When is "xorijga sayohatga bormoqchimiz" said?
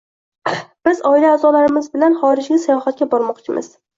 2.21-3.71